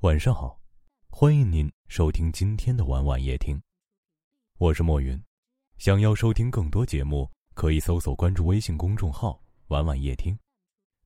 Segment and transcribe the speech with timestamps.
[0.00, 0.60] 晚上好，
[1.08, 3.58] 欢迎您收听今天的晚晚夜听，
[4.58, 5.18] 我是莫云。
[5.78, 10.38] 想要收听更多节目，可以搜索关注微信公众号“晚晚夜听”，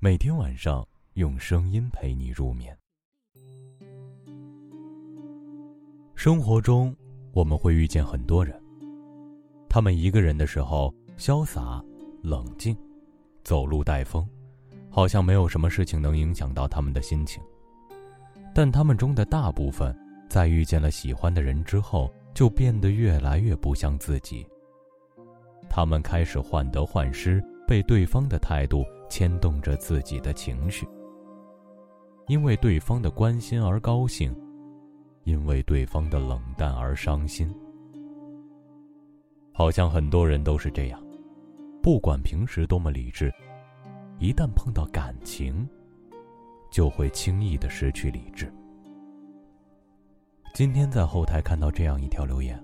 [0.01, 2.77] 每天晚上用声音陪你入眠。
[6.17, 6.95] 生活中，
[7.31, 8.61] 我们会遇见很多人，
[9.69, 11.81] 他们一个人的时候潇洒
[12.23, 12.77] 冷静，
[13.45, 14.29] 走路带风，
[14.91, 17.41] 好像没有什么事情能影响到他们的心情。
[18.55, 19.97] 但他们中的大部分，
[20.29, 24.47] 在遇见了喜欢的人之后，就变得越来越不像自己。
[25.69, 30.87] 他们开始患得患失，被对方的态度牵动着自己的情绪，
[32.27, 34.35] 因为对方的关心而高兴，
[35.25, 37.49] 因为对方的冷淡而伤心。
[39.53, 41.01] 好像很多人都是这样，
[41.83, 43.33] 不管平时多么理智，
[44.19, 45.69] 一旦碰到感情。
[46.71, 48.53] 就会轻易的失去理智。
[50.55, 52.63] 今天在后台看到这样一条留言：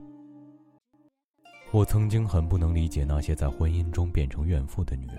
[1.72, 5.18] 我曾经很不能理解那些在婚姻中变成怨妇的女人，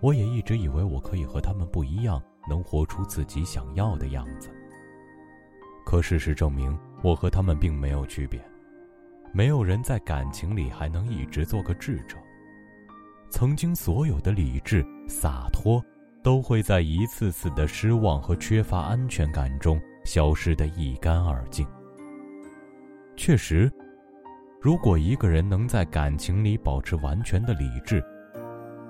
[0.00, 4.50] 我也一直以为我可以和她们不一样，能活出自己想要的样子。
[5.84, 8.40] 可事实证明，我和她们并没有区别。
[9.32, 12.16] 没有人在感情里还能一直做个智者。
[13.30, 15.84] 曾经所有的理智、洒脱。
[16.22, 21.66] 都会在一次次的失望和缺乏安全感中消失得一干二净。
[23.16, 23.70] 确实，
[24.60, 28.04] 如果一个人能在感情里保持完全的理智，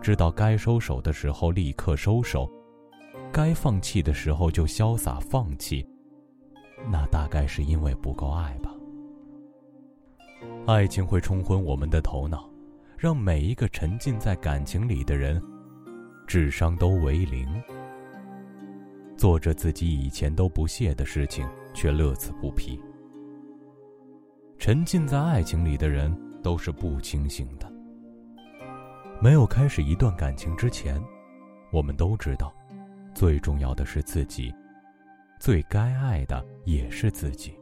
[0.00, 2.50] 知道该收手的时候立刻收手，
[3.32, 5.86] 该放弃的时候就潇洒放弃，
[6.90, 8.72] 那大概是因为不够爱吧。
[10.66, 12.48] 爱情会冲昏我们的头脑，
[12.96, 15.42] 让每一个沉浸在感情里的人。
[16.28, 17.48] 智商都为零，
[19.16, 22.78] 做着自己以前都不屑的事情，却乐此不疲。
[24.58, 27.72] 沉浸在爱情里的人都是不清醒的。
[29.22, 31.02] 没有开始一段感情之前，
[31.72, 32.54] 我们都知道，
[33.14, 34.54] 最重要的是自己，
[35.40, 37.58] 最该爱的也是自己。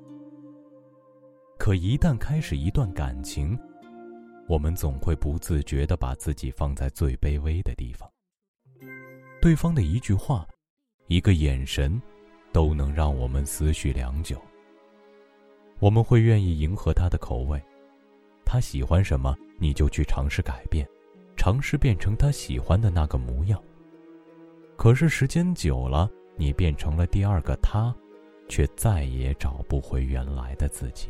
[1.57, 3.57] 可一旦开始一段感情，
[4.49, 8.11] 我们总会不自觉的把自己放在最卑微的地方。
[9.47, 10.45] 对方的一句话，
[11.07, 12.03] 一个眼神，
[12.53, 14.43] 都能让我们思绪良久。
[15.79, 17.63] 我们会愿意迎合他的口味，
[18.45, 20.85] 他喜欢什么，你就去尝试改变，
[21.37, 23.63] 尝试变成他喜欢的那个模样。
[24.75, 27.95] 可是时间久了，你变成了第二个他，
[28.49, 31.09] 却再也找不回原来的自己。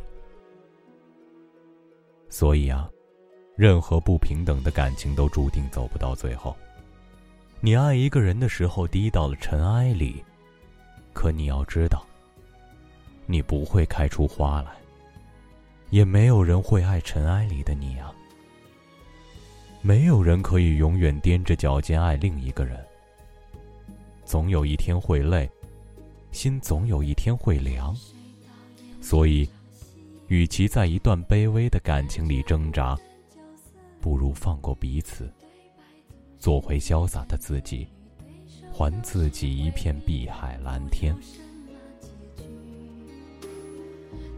[2.28, 2.90] 所以啊，
[3.56, 6.54] 任何不平等的感情都注定走不到最后。
[7.60, 10.22] 你爱一个人的时候低到了尘埃里，
[11.12, 12.06] 可你要知道，
[13.26, 14.72] 你不会开出花来，
[15.90, 18.12] 也没有人会爱尘埃里的你啊。
[19.80, 22.78] 没有人可以永远踮着脚尖爱另一个人，
[24.24, 25.48] 总有一天会累，
[26.32, 27.96] 心总有一天会凉。
[29.00, 29.48] 所以，
[30.28, 32.96] 与其在一段卑微的感情里挣扎，
[34.00, 35.32] 不如放过彼此。
[36.38, 37.86] 做回潇洒的自己，
[38.72, 41.16] 还自己一片碧海蓝天。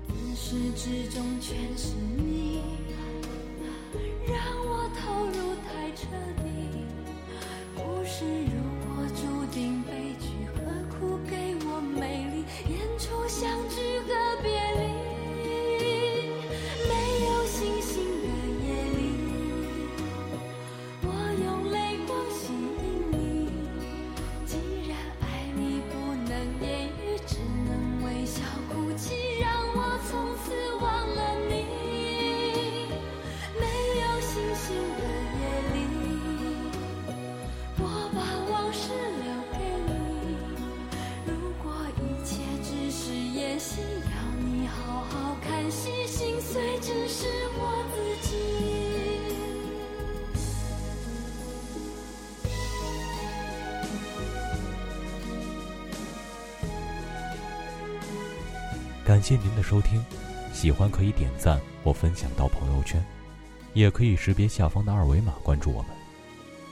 [0.07, 2.61] 自始至终全是你，
[4.27, 6.07] 让我投入太彻
[6.43, 6.49] 底。
[7.77, 8.53] 故事如
[8.87, 9.23] 果注
[9.53, 9.91] 定悲
[59.09, 60.05] 感谢您的收听，
[60.53, 63.03] 喜欢可以点赞或分享到朋友圈，
[63.73, 65.91] 也可以识别下方的二维码关注我们。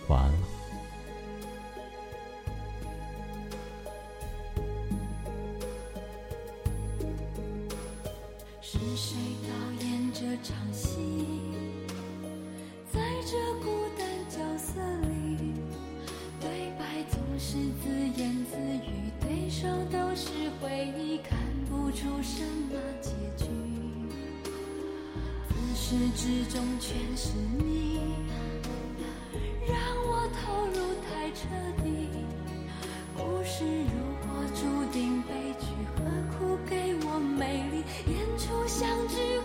[0.09, 0.38] 晚安了。
[8.61, 9.17] 是谁
[9.49, 10.99] 导演这场戏？
[12.93, 14.79] 在这孤单角色
[15.09, 15.55] 里，
[16.39, 17.89] 对白总是自
[18.21, 20.29] 言自语，对手都是。
[20.59, 21.39] 回忆看
[21.87, 23.47] 不出什么结局。
[25.49, 28.00] 自始至终全是你
[29.69, 30.75] 让我投入
[31.06, 31.47] 太彻
[31.85, 32.09] 底。
[33.17, 33.94] 故事如
[34.27, 34.62] 果注
[34.93, 36.03] 定悲剧何
[36.37, 37.85] 苦给我美丽？
[38.12, 39.36] 演出相聚。